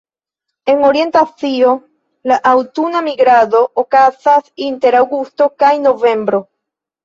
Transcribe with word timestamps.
En 0.71 0.79
orienta 0.87 1.21
Azio, 1.27 1.73
la 2.33 2.39
aŭtuna 2.53 3.03
migrado 3.11 3.63
okazas 3.85 4.51
inter 4.73 5.01
aŭgusto 5.05 5.53
kaj 5.65 5.75
novembro. 5.87 6.45